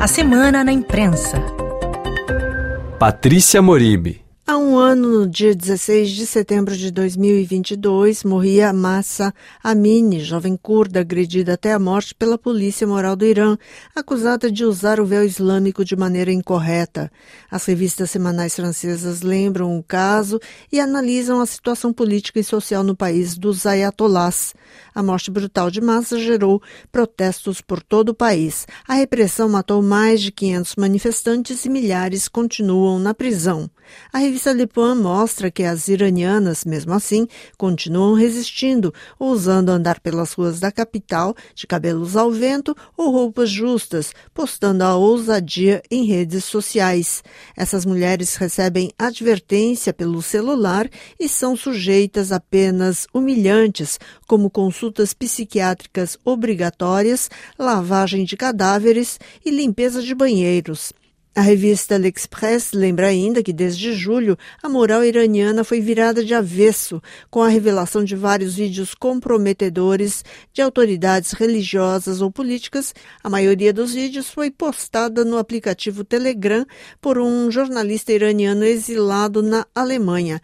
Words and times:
A 0.00 0.06
Semana 0.06 0.64
na 0.64 0.72
Imprensa. 0.72 1.36
Patrícia 2.98 3.60
Moribe. 3.60 4.22
Há 4.46 4.56
um 4.70 4.78
ano, 4.78 5.08
no 5.08 5.26
dia 5.26 5.52
16 5.52 6.10
de 6.10 6.24
setembro 6.24 6.76
de 6.76 6.92
2022, 6.92 8.22
morria 8.22 8.72
Massa 8.72 9.34
Amini, 9.64 10.20
jovem 10.20 10.56
curda 10.56 11.00
agredida 11.00 11.54
até 11.54 11.72
a 11.72 11.78
morte 11.78 12.14
pela 12.14 12.38
polícia 12.38 12.86
moral 12.86 13.16
do 13.16 13.26
Irã, 13.26 13.58
acusada 13.96 14.48
de 14.48 14.64
usar 14.64 15.00
o 15.00 15.04
véu 15.04 15.24
islâmico 15.24 15.84
de 15.84 15.96
maneira 15.96 16.30
incorreta. 16.30 17.10
As 17.50 17.64
revistas 17.64 18.12
semanais 18.12 18.54
francesas 18.54 19.22
lembram 19.22 19.76
o 19.76 19.82
caso 19.82 20.38
e 20.70 20.78
analisam 20.78 21.40
a 21.40 21.46
situação 21.46 21.92
política 21.92 22.38
e 22.38 22.44
social 22.44 22.84
no 22.84 22.94
país 22.94 23.36
dos 23.36 23.66
ayatolás. 23.66 24.54
A 24.94 25.02
morte 25.02 25.32
brutal 25.32 25.68
de 25.68 25.80
Massa 25.80 26.16
gerou 26.16 26.62
protestos 26.92 27.60
por 27.60 27.82
todo 27.82 28.10
o 28.10 28.14
país. 28.14 28.68
A 28.86 28.94
repressão 28.94 29.48
matou 29.48 29.82
mais 29.82 30.20
de 30.20 30.30
500 30.30 30.76
manifestantes 30.76 31.64
e 31.64 31.68
milhares 31.68 32.28
continuam 32.28 33.00
na 33.00 33.12
prisão. 33.12 33.68
A 34.12 34.18
revista 34.18 34.52
Point 34.66 35.00
mostra 35.00 35.50
que 35.50 35.62
as 35.62 35.88
iranianas, 35.88 36.64
mesmo 36.64 36.92
assim, 36.92 37.26
continuam 37.56 38.14
resistindo, 38.14 38.92
ousando 39.18 39.70
andar 39.70 40.00
pelas 40.00 40.32
ruas 40.32 40.60
da 40.60 40.70
capital 40.72 41.34
de 41.54 41.66
cabelos 41.66 42.16
ao 42.16 42.30
vento 42.30 42.76
ou 42.96 43.10
roupas 43.10 43.50
justas, 43.50 44.12
postando 44.32 44.84
a 44.84 44.96
ousadia 44.96 45.82
em 45.90 46.04
redes 46.04 46.44
sociais. 46.44 47.22
Essas 47.56 47.84
mulheres 47.84 48.36
recebem 48.36 48.90
advertência 48.98 49.92
pelo 49.92 50.22
celular 50.22 50.88
e 51.18 51.28
são 51.28 51.56
sujeitas 51.56 52.32
a 52.32 52.40
penas 52.40 53.06
humilhantes, 53.12 53.98
como 54.26 54.50
consultas 54.50 55.12
psiquiátricas 55.12 56.16
obrigatórias, 56.24 57.28
lavagem 57.58 58.24
de 58.24 58.36
cadáveres 58.36 59.18
e 59.44 59.50
limpeza 59.50 60.02
de 60.02 60.14
banheiros. 60.14 60.92
A 61.32 61.42
revista 61.42 61.96
L'Express 61.96 62.72
lembra 62.72 63.06
ainda 63.06 63.40
que 63.40 63.52
desde 63.52 63.92
julho 63.92 64.36
a 64.60 64.68
moral 64.68 65.04
iraniana 65.04 65.62
foi 65.62 65.80
virada 65.80 66.24
de 66.24 66.34
avesso, 66.34 67.00
com 67.30 67.40
a 67.40 67.48
revelação 67.48 68.02
de 68.02 68.16
vários 68.16 68.56
vídeos 68.56 68.96
comprometedores 68.96 70.24
de 70.52 70.60
autoridades 70.60 71.30
religiosas 71.30 72.20
ou 72.20 72.32
políticas. 72.32 72.92
A 73.22 73.30
maioria 73.30 73.72
dos 73.72 73.94
vídeos 73.94 74.28
foi 74.28 74.50
postada 74.50 75.24
no 75.24 75.38
aplicativo 75.38 76.02
Telegram 76.02 76.66
por 77.00 77.16
um 77.16 77.48
jornalista 77.48 78.12
iraniano 78.12 78.64
exilado 78.64 79.40
na 79.40 79.64
Alemanha. 79.72 80.42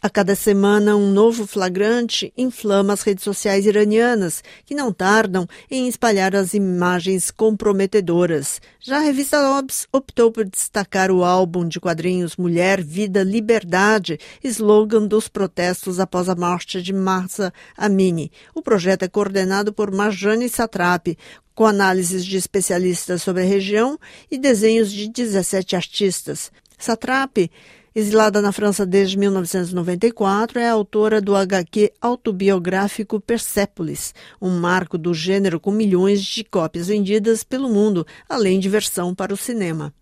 A 0.00 0.08
cada 0.08 0.36
semana, 0.36 0.94
um 0.94 1.10
novo 1.10 1.44
flagrante 1.44 2.32
inflama 2.36 2.92
as 2.92 3.02
redes 3.02 3.24
sociais 3.24 3.66
iranianas, 3.66 4.44
que 4.64 4.72
não 4.72 4.92
tardam 4.92 5.44
em 5.68 5.88
espalhar 5.88 6.36
as 6.36 6.54
imagens 6.54 7.32
comprometedoras. 7.32 8.60
Já 8.78 8.98
a 8.98 9.00
revista 9.00 9.40
Lobs 9.40 9.88
optou 9.92 10.30
por 10.30 10.44
destacar 10.44 11.10
o 11.10 11.24
álbum 11.24 11.66
de 11.66 11.80
quadrinhos 11.80 12.36
Mulher, 12.36 12.80
Vida, 12.80 13.24
Liberdade, 13.24 14.20
slogan 14.44 15.04
dos 15.04 15.26
protestos 15.26 15.98
após 15.98 16.28
a 16.28 16.36
morte 16.36 16.80
de 16.80 16.92
Marsa 16.92 17.52
Amini. 17.76 18.30
O 18.54 18.62
projeto 18.62 19.02
é 19.02 19.08
coordenado 19.08 19.72
por 19.72 19.90
Marjane 19.90 20.48
Satrapi, 20.48 21.18
com 21.56 21.66
análises 21.66 22.24
de 22.24 22.36
especialistas 22.36 23.20
sobre 23.20 23.42
a 23.42 23.46
região 23.46 23.98
e 24.30 24.38
desenhos 24.38 24.92
de 24.92 25.08
17 25.08 25.74
artistas. 25.74 26.52
Satrapi 26.78 27.50
Exilada 27.98 28.40
na 28.40 28.52
França 28.52 28.86
desde 28.86 29.18
1994, 29.18 30.60
é 30.60 30.68
autora 30.68 31.20
do 31.20 31.34
HQ 31.34 31.92
autobiográfico 32.00 33.20
Persepolis, 33.20 34.14
um 34.40 34.60
marco 34.60 34.96
do 34.96 35.12
gênero 35.12 35.58
com 35.58 35.72
milhões 35.72 36.22
de 36.22 36.44
cópias 36.44 36.86
vendidas 36.86 37.42
pelo 37.42 37.68
mundo, 37.68 38.06
além 38.28 38.60
de 38.60 38.68
versão 38.68 39.12
para 39.12 39.34
o 39.34 39.36
cinema. 39.36 39.92